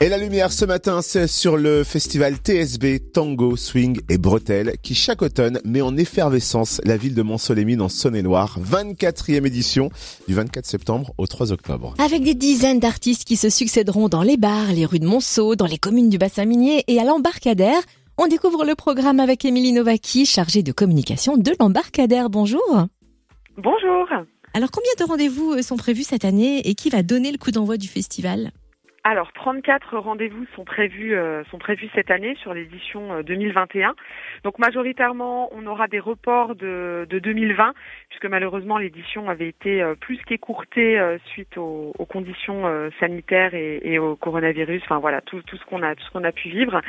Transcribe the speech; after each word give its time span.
Et 0.00 0.08
la 0.08 0.16
lumière 0.16 0.52
ce 0.52 0.64
matin, 0.64 1.02
c'est 1.02 1.26
sur 1.26 1.56
le 1.56 1.82
festival 1.82 2.36
TSB 2.36 3.10
Tango, 3.12 3.56
Swing 3.56 4.00
et 4.08 4.16
Bretelles 4.16 4.74
qui 4.80 4.94
chaque 4.94 5.22
automne 5.22 5.60
met 5.64 5.80
en 5.80 5.96
effervescence 5.96 6.80
la 6.84 6.96
ville 6.96 7.16
de 7.16 7.22
Mont-Solémine 7.22 7.82
en 7.82 7.88
Saône-et-Loire. 7.88 8.60
24e 8.60 9.44
édition 9.44 9.90
du 10.28 10.34
24 10.34 10.66
septembre 10.66 11.12
au 11.18 11.26
3 11.26 11.50
octobre. 11.50 11.94
Avec 11.98 12.22
des 12.22 12.34
dizaines 12.34 12.78
d'artistes 12.78 13.24
qui 13.24 13.34
se 13.34 13.50
succéderont 13.50 14.08
dans 14.08 14.22
les 14.22 14.36
bars, 14.36 14.72
les 14.72 14.86
rues 14.86 15.00
de 15.00 15.06
Monceau, 15.06 15.56
dans 15.56 15.66
les 15.66 15.78
communes 15.78 16.10
du 16.10 16.18
bassin 16.18 16.44
minier 16.44 16.84
et 16.86 17.00
à 17.00 17.04
l'embarcadère, 17.04 17.80
on 18.18 18.28
découvre 18.28 18.64
le 18.64 18.76
programme 18.76 19.18
avec 19.18 19.44
Émilie 19.44 19.72
Novaki, 19.72 20.26
chargée 20.26 20.62
de 20.62 20.70
communication 20.70 21.36
de 21.36 21.50
l'embarcadère. 21.58 22.30
Bonjour. 22.30 22.86
Bonjour. 23.56 24.06
Alors 24.54 24.70
combien 24.70 24.92
de 24.96 25.10
rendez-vous 25.10 25.60
sont 25.60 25.76
prévus 25.76 26.04
cette 26.04 26.24
année 26.24 26.68
et 26.68 26.76
qui 26.76 26.88
va 26.88 27.02
donner 27.02 27.32
le 27.32 27.38
coup 27.38 27.50
d'envoi 27.50 27.76
du 27.76 27.88
festival? 27.88 28.52
Alors, 29.08 29.32
34 29.32 29.96
rendez-vous 29.96 30.44
sont 30.54 30.64
prévus 30.64 31.14
euh, 31.14 31.42
sont 31.44 31.56
prévus 31.56 31.88
cette 31.94 32.10
année 32.10 32.34
sur 32.42 32.52
l'édition 32.52 33.22
2021. 33.22 33.88
Euh, 33.88 33.92
Donc 34.44 34.58
majoritairement, 34.58 35.48
on 35.54 35.66
aura 35.66 35.88
des 35.88 35.98
reports 35.98 36.54
de, 36.54 37.06
de 37.08 37.18
2020 37.18 37.72
puisque 38.10 38.26
malheureusement 38.26 38.76
l'édition 38.76 39.30
avait 39.30 39.48
été 39.48 39.80
euh, 39.80 39.94
plus 39.94 40.18
qu'écourtée 40.26 41.00
suite 41.24 41.56
aux, 41.56 41.94
conditions 42.06 42.90
sanitaires 43.00 43.54
et, 43.54 43.80
et, 43.82 43.98
au 43.98 44.14
coronavirus. 44.14 44.82
Enfin 44.84 44.98
voilà, 44.98 45.22
tout, 45.22 45.40
tout 45.40 45.56
ce 45.56 45.64
qu'on 45.64 45.82
a 45.82 45.94
tout 45.94 46.04
ce 46.04 46.10
qu'on 46.10 46.24
a 46.24 46.32
pu 46.32 46.50
vivre. 46.50 46.82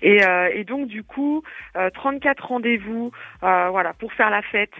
Et, 0.00 0.20
et 0.52 0.64
donc 0.64 0.86
du 0.86 1.02
coup, 1.02 1.42
34 1.74 2.46
rendez-vous, 2.46 3.10
voilà, 3.40 3.92
pour 3.94 4.12
faire 4.12 4.30
la 4.30 4.42
fête, 4.42 4.74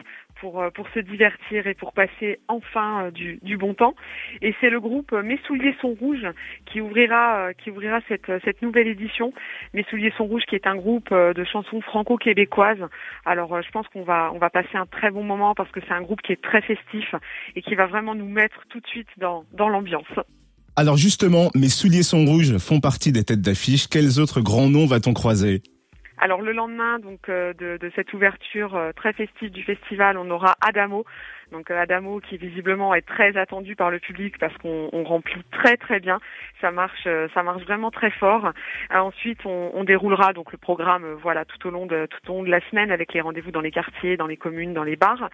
pour, 0.44 0.60
euh, 0.60 0.68
pour 0.68 0.86
se 0.90 0.98
divertir 0.98 1.66
et 1.66 1.72
pour 1.72 1.94
passer 1.94 2.38
enfin 2.48 3.06
euh, 3.06 3.10
du, 3.10 3.38
du 3.40 3.56
bon 3.56 3.72
temps. 3.72 3.94
Et 4.42 4.54
c'est 4.60 4.68
le 4.68 4.78
groupe 4.78 5.10
euh, 5.14 5.22
Mes 5.22 5.38
souliers 5.46 5.74
sont 5.80 5.96
rouges 5.98 6.26
qui 6.66 6.82
ouvrira, 6.82 7.54
qui 7.54 7.70
ouvrira 7.70 8.00
cette, 8.08 8.30
cette 8.44 8.60
nouvelle 8.60 8.88
édition. 8.88 9.32
Mes 9.72 9.84
souliers 9.84 10.12
sont 10.18 10.26
rouges 10.26 10.42
qui 10.46 10.54
est 10.54 10.66
un 10.66 10.76
groupe 10.76 11.10
de 11.14 11.44
chansons 11.44 11.80
franco-québécoises. 11.80 12.84
Alors 13.24 13.62
je 13.62 13.70
pense 13.70 13.88
qu'on 13.88 14.02
va, 14.02 14.32
on 14.34 14.38
va 14.38 14.50
passer 14.50 14.76
un 14.76 14.84
très 14.84 15.10
bon 15.10 15.24
moment 15.24 15.54
parce 15.54 15.70
que 15.70 15.80
c'est 15.80 15.94
un 15.94 16.02
groupe 16.02 16.20
qui 16.20 16.32
est 16.32 16.42
très 16.42 16.60
festif 16.60 17.14
et 17.56 17.62
qui 17.62 17.74
va 17.74 17.86
vraiment 17.86 18.14
nous 18.14 18.28
mettre 18.28 18.60
tout 18.68 18.80
de 18.80 18.86
suite 18.86 19.08
dans, 19.16 19.44
dans 19.52 19.70
l'ambiance. 19.70 20.12
Alors 20.76 20.98
justement, 20.98 21.50
Mes 21.54 21.70
souliers 21.70 22.02
sont 22.02 22.26
rouges 22.26 22.58
font 22.58 22.80
partie 22.80 23.12
des 23.12 23.24
têtes 23.24 23.40
d'affiche. 23.40 23.86
Quels 23.86 24.20
autres 24.20 24.42
grands 24.42 24.68
noms 24.68 24.86
va-t-on 24.86 25.14
croiser? 25.14 25.62
Alors 26.18 26.40
le 26.42 26.52
lendemain 26.52 26.98
donc 26.98 27.28
de, 27.28 27.76
de, 27.78 27.92
cette 27.96 28.12
ouverture 28.12 28.78
très 28.96 29.12
festive 29.12 29.50
du 29.50 29.62
festival, 29.62 30.16
on 30.16 30.30
aura 30.30 30.54
Adamo, 30.60 31.04
donc 31.54 31.70
euh, 31.70 31.80
Adamo 31.80 32.20
qui 32.20 32.36
visiblement 32.36 32.94
est 32.94 33.06
très 33.06 33.36
attendu 33.36 33.76
par 33.76 33.90
le 33.90 34.00
public 34.00 34.38
parce 34.38 34.56
qu'on 34.58 35.04
remplit 35.04 35.40
très 35.52 35.76
très 35.76 36.00
bien. 36.00 36.18
Ça 36.60 36.72
marche, 36.72 37.06
euh, 37.06 37.28
ça 37.32 37.42
marche 37.42 37.62
vraiment 37.62 37.92
très 37.92 38.10
fort. 38.10 38.46
Euh, 38.46 38.98
ensuite, 38.98 39.38
on, 39.46 39.84
déroulera 39.84 40.32
donc 40.32 40.50
le 40.50 40.58
programme, 40.58 41.04
voilà, 41.22 41.44
tout 41.44 41.68
au 41.68 41.70
long 41.70 41.84
de 41.84 42.06
tout 42.06 42.30
au 42.30 42.36
long 42.36 42.42
de 42.42 42.50
la 42.50 42.60
semaine 42.70 42.90
avec 42.90 43.12
les 43.12 43.20
rendez-vous 43.20 43.50
dans 43.50 43.60
les 43.60 43.70
quartiers, 43.70 44.16
dans 44.16 44.26
les 44.26 44.38
communes, 44.38 44.72
dans 44.72 44.82
les 44.82 44.96
bars. 44.96 45.28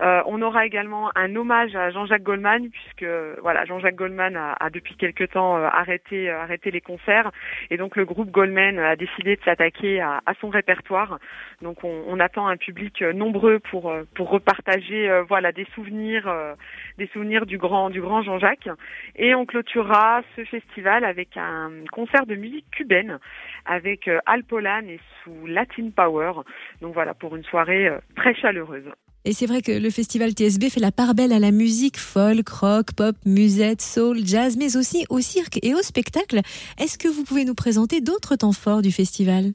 on 0.00 0.40
aura 0.42 0.64
également 0.64 1.10
un 1.16 1.34
hommage 1.34 1.74
à 1.74 1.90
Jean-Jacques 1.90 2.22
Goldman 2.22 2.70
puisque 2.70 3.06
voilà, 3.42 3.64
Jean-Jacques 3.64 3.96
Goldman 3.96 4.36
a, 4.36 4.70
depuis 4.70 4.94
quelque 4.94 5.24
temps 5.24 5.56
arrêté 5.56 6.30
arrêté 6.30 6.70
les 6.70 6.80
concerts 6.80 7.32
et 7.70 7.76
donc 7.76 7.96
le 7.96 8.04
groupe 8.04 8.30
Goldman 8.30 8.78
a 8.78 8.94
décidé 8.94 9.34
de 9.34 9.42
s'attaquer 9.42 10.00
à, 10.00 10.22
son 10.40 10.50
répertoire. 10.50 11.18
Donc 11.62 11.82
on, 11.82 12.04
on, 12.06 12.20
attend 12.20 12.46
un 12.46 12.56
public 12.56 13.02
nombreux 13.02 13.58
pour 13.58 13.92
pour 14.14 14.30
repartager 14.30 15.10
voilà 15.28 15.50
des 15.50 15.65
souvenirs, 15.74 16.28
euh, 16.28 16.54
des 16.98 17.06
souvenirs 17.08 17.46
du 17.46 17.58
grand, 17.58 17.90
du 17.90 18.00
grand 18.00 18.22
Jean-Jacques. 18.22 18.68
Et 19.16 19.34
on 19.34 19.46
clôturera 19.46 20.22
ce 20.36 20.44
festival 20.44 21.04
avec 21.04 21.36
un 21.36 21.70
concert 21.92 22.26
de 22.26 22.34
musique 22.34 22.66
cubaine 22.70 23.18
avec 23.64 24.08
euh, 24.08 24.18
Al 24.26 24.44
Polan 24.44 24.86
et 24.88 25.00
sous 25.22 25.46
Latin 25.46 25.90
Power. 25.94 26.32
Donc 26.80 26.94
voilà 26.94 27.14
pour 27.14 27.36
une 27.36 27.44
soirée 27.44 27.88
euh, 27.88 27.98
très 28.16 28.34
chaleureuse. 28.34 28.90
Et 29.24 29.32
c'est 29.32 29.46
vrai 29.46 29.60
que 29.60 29.72
le 29.72 29.90
festival 29.90 30.30
TSB 30.30 30.70
fait 30.70 30.78
la 30.78 30.92
part 30.92 31.14
belle 31.14 31.32
à 31.32 31.40
la 31.40 31.50
musique 31.50 31.98
folk, 31.98 32.48
rock, 32.48 32.92
pop, 32.96 33.16
musette, 33.26 33.82
soul, 33.82 34.18
jazz, 34.24 34.56
mais 34.56 34.76
aussi 34.76 35.04
au 35.10 35.18
cirque 35.18 35.58
et 35.64 35.74
au 35.74 35.82
spectacle. 35.82 36.42
Est-ce 36.78 36.96
que 36.96 37.08
vous 37.08 37.24
pouvez 37.24 37.44
nous 37.44 37.56
présenter 37.56 38.00
d'autres 38.00 38.36
temps 38.36 38.52
forts 38.52 38.82
du 38.82 38.92
festival? 38.92 39.46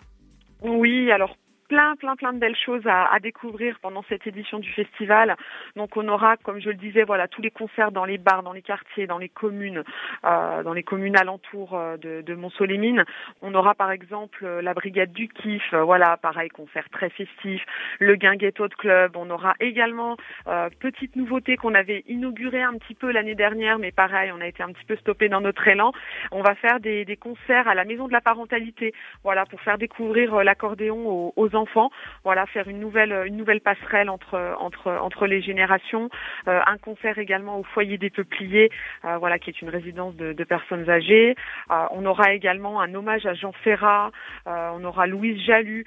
Oui, 0.61 1.09
alors 1.09 1.37
plein, 1.71 1.95
plein, 1.95 2.17
plein 2.17 2.33
de 2.33 2.37
belles 2.37 2.57
choses 2.57 2.85
à, 2.85 3.05
à, 3.05 3.19
découvrir 3.21 3.79
pendant 3.81 4.03
cette 4.09 4.27
édition 4.27 4.59
du 4.59 4.69
festival. 4.73 5.37
Donc 5.77 5.95
on 5.95 6.05
aura, 6.09 6.35
comme 6.35 6.59
je 6.59 6.67
le 6.67 6.75
disais, 6.75 7.03
voilà 7.03 7.29
tous 7.29 7.41
les 7.41 7.49
concerts 7.49 7.93
dans 7.93 8.03
les 8.03 8.17
bars, 8.17 8.43
dans 8.43 8.51
les 8.51 8.61
quartiers, 8.61 9.07
dans 9.07 9.17
les 9.17 9.29
communes, 9.29 9.81
euh, 10.25 10.63
dans 10.63 10.73
les 10.73 10.83
communes 10.83 11.15
alentours 11.15 11.73
euh, 11.75 11.95
de, 11.95 12.23
de 12.23 12.33
Mont-Solémine. 12.35 13.05
On 13.41 13.55
aura 13.55 13.73
par 13.73 13.89
exemple 13.91 14.43
euh, 14.43 14.61
la 14.61 14.73
brigade 14.73 15.13
du 15.13 15.29
kiff, 15.29 15.63
euh, 15.73 15.83
voilà, 15.83 16.17
pareil, 16.17 16.49
concert 16.49 16.89
très 16.89 17.09
festif. 17.09 17.63
Le 17.99 18.17
Guinguetto 18.17 18.67
de 18.67 18.75
club. 18.75 19.15
On 19.15 19.29
aura 19.29 19.53
également 19.61 20.17
euh, 20.47 20.67
petite 20.77 21.15
nouveauté 21.15 21.55
qu'on 21.55 21.73
avait 21.73 22.03
inaugurée 22.09 22.63
un 22.63 22.73
petit 22.73 22.95
peu 22.95 23.13
l'année 23.13 23.35
dernière, 23.35 23.79
mais 23.79 23.93
pareil, 23.93 24.29
on 24.35 24.41
a 24.41 24.47
été 24.47 24.61
un 24.61 24.73
petit 24.73 24.83
peu 24.85 24.97
stoppé 24.97 25.29
dans 25.29 25.39
notre 25.39 25.65
élan. 25.69 25.93
On 26.33 26.41
va 26.41 26.53
faire 26.55 26.81
des, 26.81 27.05
des 27.05 27.15
concerts 27.15 27.69
à 27.69 27.75
la 27.75 27.85
maison 27.85 28.09
de 28.09 28.13
la 28.13 28.19
parentalité, 28.19 28.93
voilà, 29.23 29.45
pour 29.45 29.61
faire 29.61 29.77
découvrir 29.77 30.43
l'accordéon 30.43 31.07
aux, 31.07 31.33
aux 31.37 31.55
enfants. 31.55 31.60
Voilà, 32.23 32.45
faire 32.47 32.67
une 32.67 32.79
nouvelle 32.79 33.23
une 33.25 33.37
nouvelle 33.37 33.61
passerelle 33.61 34.09
entre 34.09 34.55
entre 34.59 34.91
entre 34.91 35.27
les 35.27 35.41
générations. 35.41 36.09
Euh, 36.47 36.59
un 36.65 36.77
concert 36.77 37.17
également 37.17 37.59
au 37.59 37.63
foyer 37.63 37.97
des 37.97 38.09
Peupliers, 38.09 38.71
euh, 39.05 39.17
voilà, 39.17 39.39
qui 39.39 39.49
est 39.49 39.61
une 39.61 39.69
résidence 39.69 40.15
de, 40.15 40.33
de 40.33 40.43
personnes 40.43 40.89
âgées. 40.89 41.35
Euh, 41.71 41.85
on 41.91 42.05
aura 42.05 42.33
également 42.33 42.81
un 42.81 42.93
hommage 42.93 43.25
à 43.25 43.33
Jean 43.33 43.51
Ferrat. 43.63 44.11
on 44.45 44.83
aura 44.83 45.07
Louise 45.07 45.41
Jalut, 45.45 45.85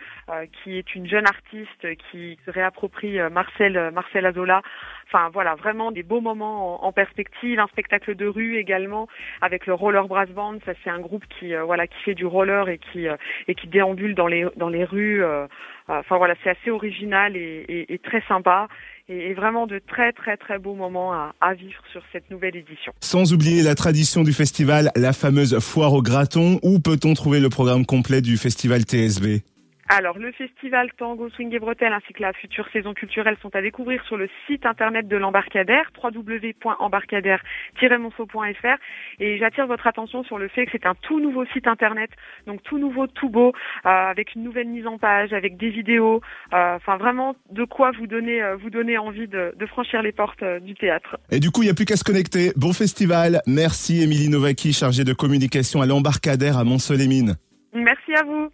qui 0.53 0.79
est 0.79 0.95
une 0.95 1.07
jeune 1.07 1.27
artiste 1.27 1.87
qui 2.11 2.39
se 2.45 2.51
réapproprie 2.51 3.19
Marcel 3.31 3.91
Marcel 3.93 4.27
Azola. 4.27 4.63
Enfin 5.07 5.29
voilà, 5.33 5.55
vraiment 5.55 5.93
des 5.93 6.03
beaux 6.03 6.21
moments 6.21 6.83
en, 6.83 6.89
en, 6.89 6.93
perspective. 6.93 7.61
Un 7.61 7.67
spectacle 7.69 8.15
de 8.15 8.27
rue 8.27 8.57
également 8.57 9.07
avec 9.43 9.67
le 9.67 9.75
Roller 9.75 10.07
Brass 10.09 10.29
Band. 10.31 10.59
Ça 10.65 10.73
c'est 10.83 10.91
un 10.91 11.01
groupe 11.01 11.25
qui 11.39 11.55
voilà 11.55 11.87
qui 11.87 12.01
fait 12.03 12.15
du 12.15 12.27
roller 12.27 12.69
et 12.69 12.79
qui 12.79 13.07
et 13.49 13.55
qui 13.55 13.67
déambule 13.67 14.15
dans 14.15 14.27
les 14.27 14.47
dans 14.57 14.69
les 14.69 14.85
rues 14.85 15.23
Enfin 15.89 16.17
voilà, 16.17 16.35
c'est 16.43 16.51
assez 16.51 16.71
original 16.71 17.37
et, 17.37 18.01
très 18.03 18.23
sympa 18.27 18.69
et, 19.09 19.35
vraiment 19.35 19.67
de 19.67 19.79
très 19.79 20.13
très 20.13 20.37
très 20.37 20.59
beaux 20.59 20.75
moments 20.75 21.13
à, 21.13 21.35
à, 21.41 21.55
vivre 21.55 21.83
sur 21.93 22.03
cette 22.13 22.31
nouvelle 22.31 22.57
édition. 22.57 22.93
Sans 23.01 23.33
oublier 23.33 23.63
la 23.63 23.75
tradition 23.75 24.23
du 24.23 24.33
festival, 24.33 24.91
la 24.97 25.13
fameuse 25.13 25.59
foire 25.59 25.93
au 25.93 26.03
graton. 26.03 26.59
Où 26.63 26.79
peut-on 26.79 27.15
trouver 27.15 27.41
le 27.41 27.51
programme 27.51 27.85
complet 27.85 28.23
du 28.23 28.37
festival 28.39 28.83
TSB 28.83 29.43
alors, 29.89 30.19
le 30.19 30.33
festival 30.33 30.91
Tango 30.97 31.29
Swing 31.31 31.55
et 31.55 31.59
Bretelles 31.59 31.93
ainsi 31.93 32.13
que 32.15 32.23
la 32.23 32.33
future 32.33 32.67
saison 32.73 32.95
culturelle 32.95 33.37
sont 33.43 33.55
à 33.55 33.61
découvrir 33.61 34.03
sur 34.07 34.17
le 34.17 34.31
site 34.47 34.65
internet 34.65 35.07
de 35.09 35.17
l'embarcadère, 35.17 35.91
www.embarcadère-monceau.fr. 36.03 38.79
Et 39.21 39.37
j'attire 39.39 39.67
votre 39.67 39.87
attention 39.87 40.25
sur 40.25 40.39
le 40.39 40.49
fait 40.49 40.65
que 40.67 40.73
c'est 40.73 40.87
un 40.87 40.95
tout 40.95 41.21
nouveau 41.21 41.45
site 41.47 41.67
internet, 41.67 42.11
donc 42.47 42.63
tout 42.63 42.79
nouveau, 42.79 43.07
tout 43.07 43.29
beau, 43.29 43.49
euh, 43.49 43.89
avec 43.89 44.35
une 44.35 44.43
nouvelle 44.43 44.69
mise 44.69 44.87
en 44.87 44.97
page, 44.99 45.35
avec 45.35 45.59
des 45.59 45.69
vidéos, 45.71 46.23
euh, 46.55 46.77
enfin 46.77 46.97
vraiment 46.97 47.37
de 47.51 47.65
quoi 47.65 47.91
vous 47.99 48.07
donner, 48.07 48.43
euh, 48.43 48.57
vous 48.57 48.71
donner 48.71 48.97
envie 48.97 49.29
de, 49.29 49.53
de, 49.57 49.67
franchir 49.67 50.01
les 50.03 50.13
portes 50.13 50.43
du 50.63 50.75
théâtre. 50.75 51.19
Et 51.31 51.41
du 51.41 51.51
coup, 51.51 51.61
il 51.63 51.67
n'y 51.67 51.71
a 51.71 51.75
plus 51.75 51.85
qu'à 51.85 51.97
se 51.97 52.05
connecter. 52.05 52.53
Bon 52.57 52.73
festival. 52.73 53.43
Merci 53.47 54.03
Émilie 54.03 54.31
Novaki, 54.31 54.73
chargée 54.73 55.05
de 55.05 55.13
communication 55.13 55.83
à 55.83 55.87
l'embarcadère 55.87 56.57
à 56.57 56.65
Mont-Solémine. 56.65 57.37
Merci 57.75 58.15
à 58.15 58.23
vous. 58.23 58.51